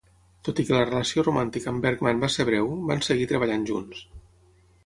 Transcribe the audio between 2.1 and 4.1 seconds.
va ser breu, van seguir treballant junts.